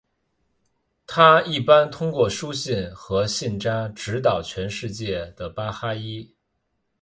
[1.05, 6.33] 它一般通过书信和信札指导全世界的巴哈伊。